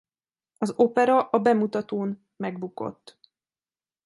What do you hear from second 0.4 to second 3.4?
Az opera a bemutatón megbukott.